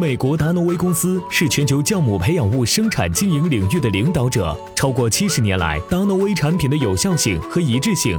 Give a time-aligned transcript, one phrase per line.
[0.00, 4.56] 美国达诺威公司是全球酵母培养物生产经营领域的领导者。
[4.74, 8.18] 超过七十年来，达诺威产品的有效性和一致性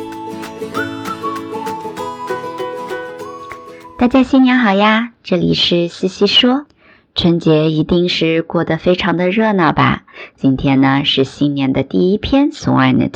[4.01, 5.11] 大家新年好呀！
[5.21, 6.65] 这里是西西说，
[7.13, 10.05] 春节一定是过得非常的热闹吧？
[10.35, 13.13] 今天呢是新年的第一篇 Swinet，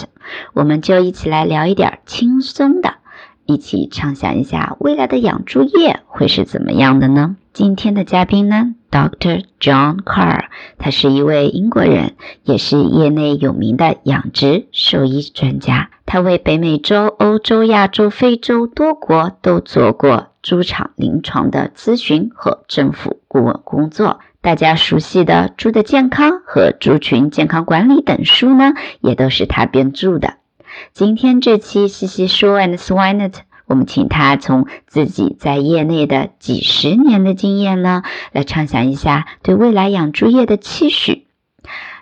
[0.53, 2.97] 我们就一起来聊一点轻松的，
[3.47, 7.35] 一起畅想一下未来的养猪业会是怎么样的呢？
[7.51, 9.43] 今天的嘉宾呢，Dr.
[9.59, 10.43] John Carr，
[10.77, 20.27] 他是一位英国人，也是业内有名的养殖兽医专家，他为北美洲、欧洲、亚洲、非洲多国都做过。
[20.45, 30.35] 猪场临床的咨询和政府顾问工作，大家熟悉的《猪的健康》和《猪群健康管理》等书呢，也都是他编著的。
[30.93, 33.33] 今天这期西西说 and Swinet，
[33.65, 41.24] 我们请他从自己在业内的几十年的经验呢，来畅想一下对未来养猪业的期许。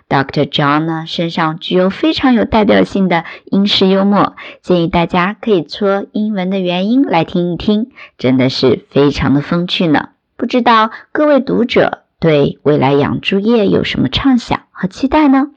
[0.08, 0.44] Dr.
[0.44, 10.10] John 呢，身上具有非常有代表性的英式幽默，建议大家可以戳英文的元音来听一听，真的是非常的风趣呢。
[10.36, 15.48] 不知道各位读者对未来养猪业有什么畅想和期待呢？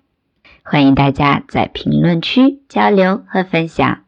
[0.64, 4.00] 欢迎大家在评论区交流和分享。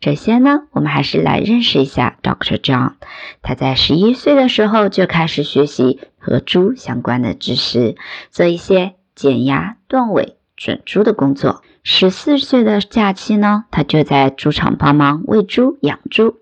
[0.00, 2.58] 首先呢，我们还是来认识一下 Dr.
[2.58, 2.92] John。
[3.40, 7.96] 他在十一岁的时候就开始学习和猪相关的知识，
[8.30, 8.94] 做一些。
[9.14, 11.62] 剪牙、断尾、准猪的工作。
[11.84, 16.36] 十四岁的假期呢，他就在猪场帮忙喂猪、养猪，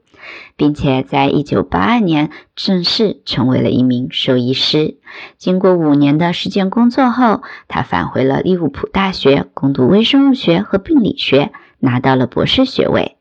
[0.57, 4.99] 并且在一九八二年正式成为了一名兽医师。
[5.39, 13.17] 经过五年的实践工作后，他返回了利物浦大学攻读微生物学和病理学，拿到了博士学位。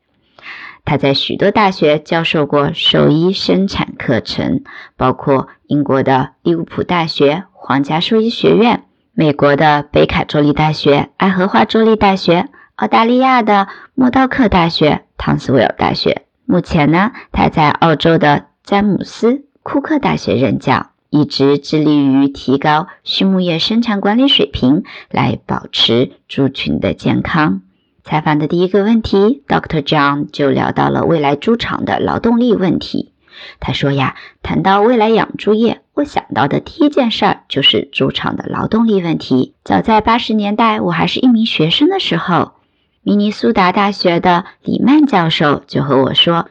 [0.84, 4.62] 他在许多大学教授过兽医生产课程，
[4.96, 8.84] 包括英国的利物浦大学皇家兽医学院。
[9.12, 16.22] 美国的北卡州立大学、爱荷华州立大学、澳大利亚的莫道克大学、汤斯维尔大学。
[16.46, 27.62] 目前呢，他在澳洲的詹姆斯库克大学任教，一直致力于提高畜牧业生产管理水平，来保持猪群的健康。
[28.04, 29.82] 采访的第一个问题，Dr.
[29.82, 33.12] John 就聊到了未来猪场的劳动力问题。
[33.58, 39.54] 他说呀，谈到未来养猪业，我想到的第一件事儿就是猪场的劳动力问题。
[39.64, 42.52] 早在八十年代，我还是一名学生的时候，
[43.02, 46.48] 明尼苏达大学的李曼教授就和我说，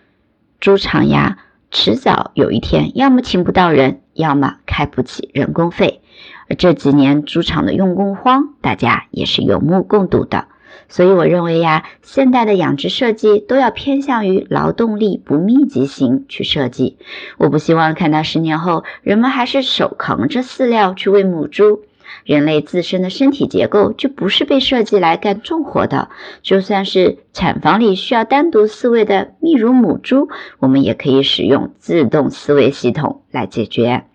[0.59, 1.39] 猪场呀，
[1.71, 6.03] 迟早有一天，要么请不到人，要么开不起人工费。
[6.47, 10.45] 而这几年猪场的用工荒，大家也是有目共睹的。
[10.87, 16.97] 所以我认为呀，现代的养殖设计都要偏向于劳动力不密集型去设计。
[17.37, 21.81] 我不希望看到十年后，人们还是手扛着饲料去喂母猪，
[22.23, 26.09] 人类自身的身体结构就不是被设计来干重活的。
[26.41, 30.29] 就算是产房里需要单独饲喂的泌乳母猪，
[30.59, 34.05] 我们也可以使用自动饲喂系统来解决。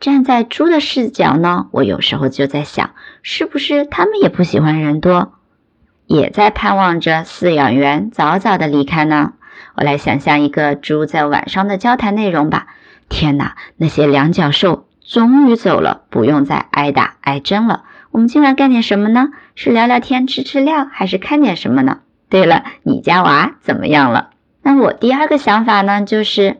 [0.00, 2.90] 站在猪的视角呢，我有时候就在想，
[3.22, 5.34] 是不是他们也不喜欢人多？
[6.12, 9.32] 也在盼望着饲养员早早的离开呢。
[9.74, 12.66] 我来想象一个猪在晚上的交谈内容吧。
[13.08, 17.84] 天哪，那些两脚兽终于走了，不用再挨打挨针了。
[18.10, 19.30] 我们今晚干点什么呢？
[19.54, 22.00] 是聊聊天、吃吃料，还是看点什么呢？
[22.28, 24.32] 对了，你家娃怎么样了？
[24.62, 26.58] 那我第二个想法呢，就是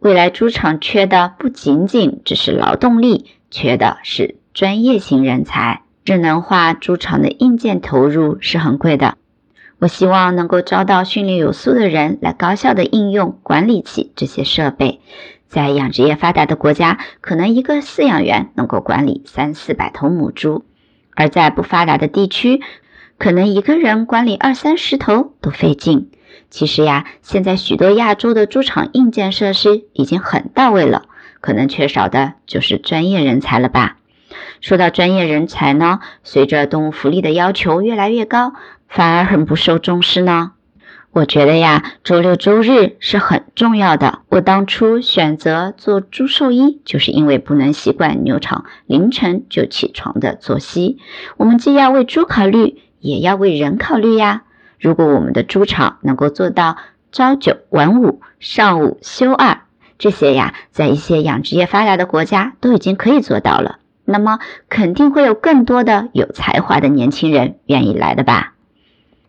[0.00, 5.82] 未来猪场缺的不仅仅只是劳动力，缺的是专业型人才。
[6.04, 9.16] 智能化猪场的硬件投入是很贵的，
[9.78, 15.00] 我希望能够招到训练有素的人来高效的应用管理起这些设备。
[15.46, 20.64] 在养殖业发达的国家，可能一个饲养员能够管理三四百头母猪；
[21.14, 22.60] 而在不发达的地区，
[23.16, 26.10] 可能一个人管理二三十头都费劲。
[26.50, 31.04] 其实呀，现在许多亚洲的猪场硬件设施已经很到位了，
[31.40, 33.98] 可能缺少的就是专业人才了吧。
[34.60, 38.52] 说到专业人才呢，随着动物福利的要求越来越高，
[38.88, 40.52] 反而很不受重视呢。
[41.12, 44.20] 我觉得呀，周六周日是很重要的。
[44.30, 50.98] 我当初选择做猪兽医，就是因为不能习惯牛场凌晨就起床的作息。
[51.36, 54.44] 我们既要为猪考虑，也要为人考虑呀。
[54.80, 56.78] 如果我们的猪场能够做到
[57.12, 59.60] 朝九晚五、上午休二，
[59.98, 64.38] 这些呀，在一些养殖业发达的国家都已经可以做到了，那么
[64.68, 68.54] 肯定会有更多的有才华的年轻人愿意来的吧。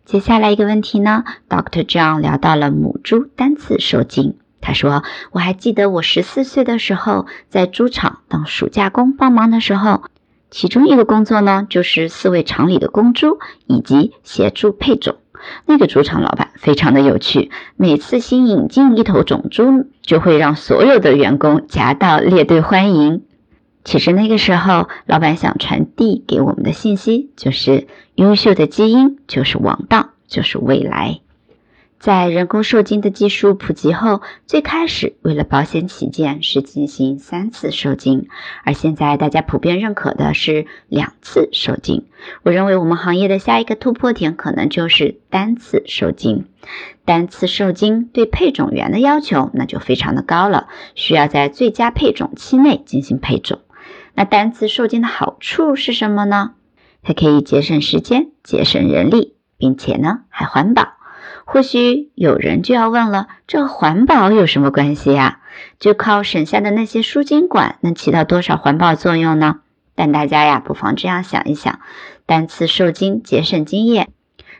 [0.04, 1.84] 接下来一个问题呢，Dr.
[1.84, 10.02] John 聊到了母猪单次受精，他说：“我还记得我十四岁的时候在猪场当暑假工帮忙的时候。”
[10.50, 15.16] 其中一个工作呢，就是饲喂场里的公猪，以及协助配种。
[15.66, 23.22] 那个猪场老板非常的有趣，每次新引进一头种猪，就会让所有的员工夹道列队欢迎。
[23.84, 31.20] 其实那个时候，老板想传递给我们的信息就是：优秀的基因就是王道，就是未来。
[31.98, 38.28] 在人工受精的技术普及后，最开始为了保险起见是进行三次受精，
[38.62, 42.04] 而现在大家普遍认可的是两次受精。
[42.42, 46.44] 我认为我们行业的下一个突破点可能就是单次受精。
[47.06, 53.60] 单次受精对配种员的要求那就非常的高了，需要在最佳配种期内进行配种。
[54.14, 56.52] 那单次受精的好处是什么呢？
[57.02, 60.94] 它可以节省时间、节省人力，并且呢还环保。
[61.44, 65.40] 或许有人就要问了，这环保有什么关系呀？
[65.78, 69.60] 就靠省下的那些输精管，能起到多少环保作用呢？
[69.94, 71.80] 但大家呀，不妨这样想一想：
[72.24, 74.08] 单次受精节省精液，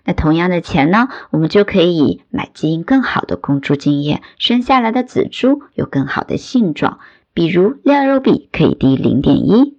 [0.05, 6.99] 那同样的钱呢，我们就可以买基因更好的公猪精液，生下来的仔猪有更好的性状，
[7.35, 9.77] 比如料肉比可以低零点一。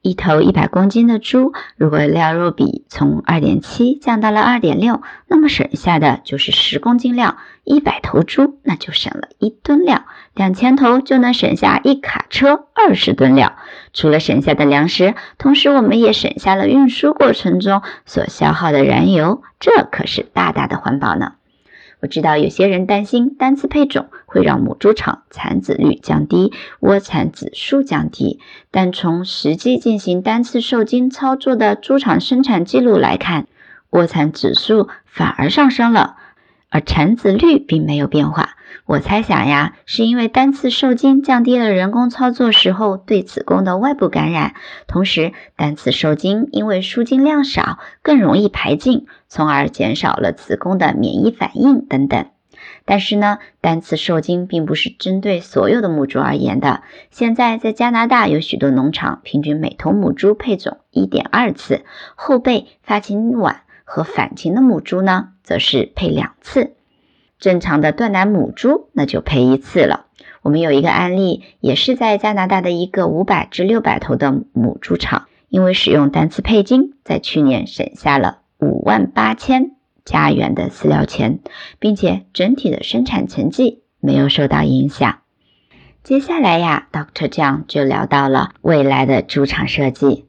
[0.00, 7.36] 一头一百公斤的猪，如果料肉比从二点七降到了二点六，那么省下的就是十公斤料。
[7.64, 10.04] 一百头猪，那就省了一吨料。
[10.34, 13.56] 两千头就能省下一卡车二十吨料。
[13.92, 21.32] 除了省下的粮食，同时我们也省下了运输过程中所消耗的燃油，这可是大大的环保呢。
[22.00, 28.38] 我知道有些人担心单次配种会让母猪场产子率降低，窝产子数降低。
[28.70, 33.46] 但从实际进行单次受精操作的猪场生产记录来看，
[33.88, 36.16] 窝产指数反而上升了，
[36.68, 38.50] 而产子率并没有变化。
[38.84, 44.54] 我猜想呀，是因为单次受精降低了人工操作时候对子宫的外部感染，
[44.86, 52.26] 同时单次受精因为输精量少，更容易排尽，从而减少了子宫的免疫反应等等。
[52.90, 56.80] 但是呢，单次受精并不是针对所有的母猪而言的。
[57.10, 61.82] 现在在加拿大有许多农场，平均每头母猪配种一点二次，
[62.14, 66.72] 后备发情晚和反情的母猪呢，则是配两次。
[67.38, 70.06] 正常的断奶母猪那就配一次了。
[70.40, 79.72] 我们有一个案例，也是在加拿大的一个五百至六百头的母猪场，因为使用单次配精，在去年省下了五万八千
[80.08, 81.40] 家园的饲料钱，
[81.78, 85.18] 并且整体的生产成绩没有受到影响。
[86.02, 90.24] 接下来呀，Doctor 酱就聊到了未来的猪场设计。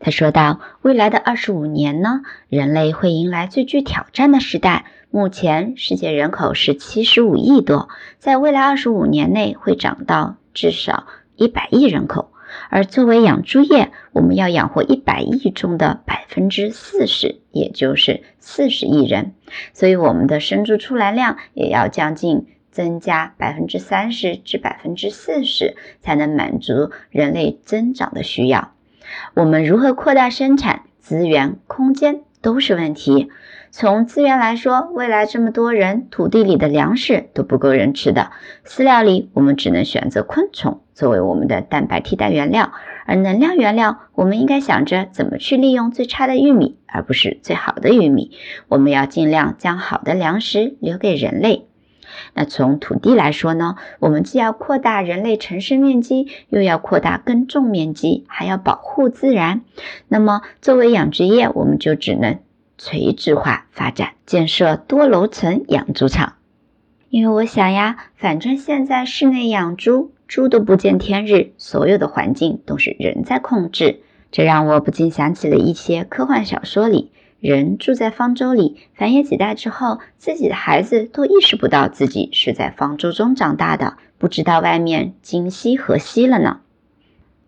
[0.00, 4.86] 他说到，未来的二十五年呢，人类会迎来最具挑战的时代。
[5.10, 12.32] 目前世界人口是七十五亿多，在未来二十五年内会涨到至少一百亿人口。
[12.70, 19.32] 而作为养猪业，我们要养活一百亿中的百分之四十，也就是四十亿人，
[19.72, 28.72] 所以我们的生猪出栏量也要将近增加百分之三十至百分之四十，才能满足人类增长的需要。
[29.34, 30.82] 我们如何扩大生产？
[30.98, 33.28] 资源、空间都是问题。
[33.72, 38.30] 从资源来说，未来这么多人，土地里的粮食都不够人吃的。
[38.64, 42.70] 饲料里，我们只能选择昆虫作为我们的蛋白替代原料。
[43.04, 48.30] 而能量原料，我们应该想着怎么去利用最差的玉米，而不是最好的玉米。
[48.68, 51.66] 我们要尽量将好的粮食留给人类。
[52.34, 59.62] 那从土地来说呢，我们既要扩大人类城市面积，又要扩大耕种面积，还要保护自然。
[60.08, 62.38] 那么作为养殖业，我们就只能
[62.78, 66.34] 垂直化发展，建设多楼层养猪场。
[67.08, 74.00] 因为我想呀，反正现在室内养猪，猪都不见天日，所有的环境都是人在控制，
[74.32, 77.12] 这让我不禁想起了一些科幻小说里。
[77.46, 86.58] 人住在方舟里，繁衍几代之后，自己的孩子都意识不到自己是在方舟中长大的，不知道外面今夕何夕了呢。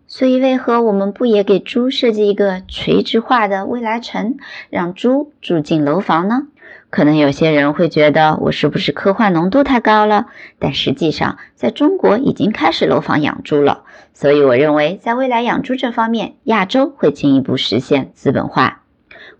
[0.07, 4.37] 所以，为何我们不也给猪设计一个垂直化的未来城，
[4.69, 6.47] 让猪住进楼房呢？
[6.89, 10.25] 可能有些人会觉得我是不是科幻浓度太高了？
[10.57, 13.83] 但实际上，在中国已经开始楼房养猪了。
[14.13, 18.83] 所以，我认为在未来养猪这方面，亚洲会进一步实现资本化。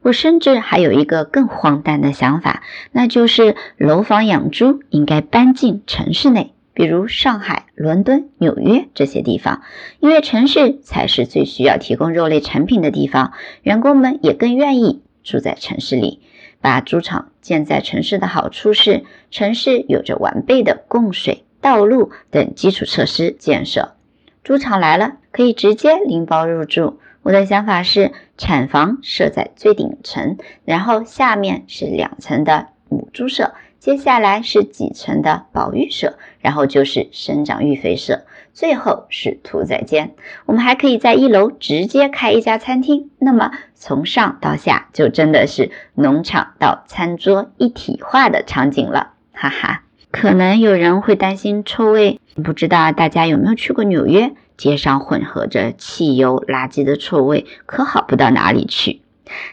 [0.02, 9.62] 我甚至还有一个更荒诞的想法，那就是楼房养猪应该搬进城市内，比如上海、伦敦、纽约这些地方，
[10.00, 16.22] 因为城市才是最需要提供肉类产品的地方，员工们也更愿意住在城市里。
[16.62, 23.96] 把猪场建在城市的好处是，城市有着完备的供水、道路等基础设施建设，
[24.44, 27.00] 猪场来了可以直接拎包入住。
[27.24, 40.16] 我的想法是，产房设在最顶层，然后下面是两层的母猪舍，接下来是几层的保育舍，然后就是生长育肥舍，最后是屠宰间。
[40.46, 49.84] 我们还可以在一楼直接开一家餐厅，那么从上到下就真的是农场到餐桌一体化的场景了，哈哈。
[50.12, 54.32] 可能有人会担心臭味，不知道大家有没有去过纽约？
[54.60, 59.02] 街上混合着汽油、垃圾的臭味，可好不到哪里去。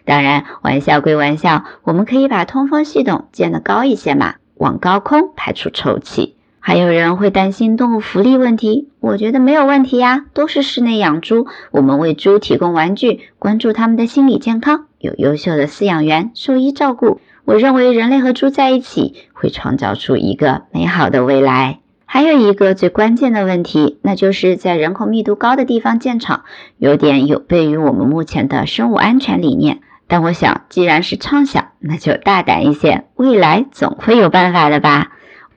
[0.05, 6.35] 当然，玩笑归玩笑，我们可以把通风系统建得高一些嘛，往高空排出臭气。
[6.59, 17.21] 还有人会担心动物福利问题，我觉得没有问题呀，都是室内养猪，我们为猪提供玩具，关注它们的心理健康，有优秀的饲养员、兽医照顾。
[17.45, 21.79] 我认为人类和猪在一起，会创造出一个美好的未来。
[22.09, 26.45] 还有一个最关键的问题，那就是在人口密度高的地方建厂，
[26.79, 29.81] 有点有悖于我们目前的生物安全理念。
[30.07, 35.09] 但我想，既然是畅想，那就大胆一些，未来总会有办法的吧？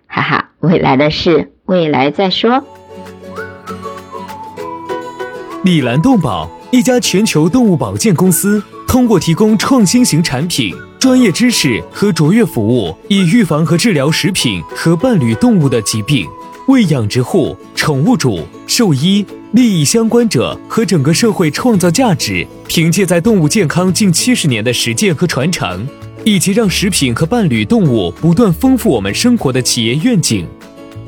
[0.08, 2.64] 哈哈，未来的事，未来再说。
[5.64, 10.74] 米兰动保，一家全球动物保健公司，通过提供创新型产品。
[11.00, 16.28] 专业知识和卓越服务，以预防和治疗食品和伴侣动物的疾病，
[16.70, 22.46] 为养殖户、宠物主、兽医、利益相关者和整个社会创造价值。
[22.68, 25.88] 凭借在动物健康近七十年的实践和传承，
[26.24, 30.48] 以及让食品和伴侣动物不断丰富我们生活的企业愿景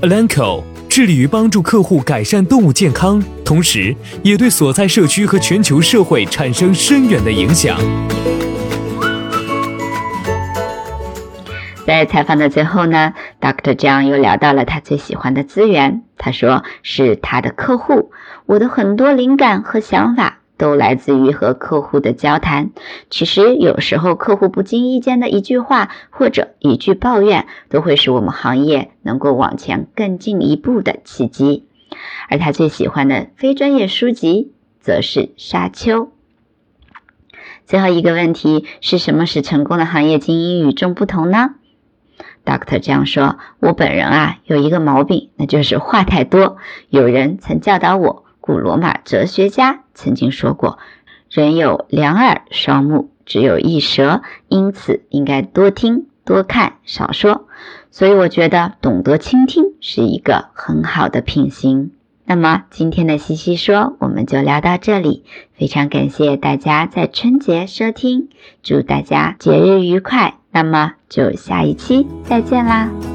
[0.01, 7.80] ，Alanco 致力于帮助客户改善动物健康，同时也对所在社区和全球社会产生深远的影响。
[11.86, 13.74] 在采访的最后呢，Dr.
[13.74, 16.03] 江又聊到了他最喜欢的资源。
[16.17, 18.12] 他说是他的客户。
[18.45, 22.69] 我的很多灵感和想法都来自于和客户的交谈。
[23.10, 31.65] 其实有时候客户不经意间的一句话或者一句抱怨，都会使我们行业能够往前更进一步的契机。
[32.29, 36.05] 而他最喜欢的非专业书籍则是《沙丘》。
[37.65, 41.55] 最后一个问题是什么使成功的行业精英与众不同呢
[42.45, 46.57] ？Doctor 这样说：“我本人啊，有一个毛病，那就是话太多。
[46.89, 50.79] 有人曾教导我，古罗马哲学家曾经说过，
[51.29, 57.48] 人有两耳双目，只有一舌，因此应该多听、多看、少说。
[57.89, 61.91] 所以我觉得懂得倾听是一个很好的品行。
[62.25, 65.24] 那么今天的西西说，我们就聊到这里。
[65.54, 68.30] 非常感谢大家在春节收听，
[68.63, 73.11] 祝大家节日愉快。”那么就下一期再见啦。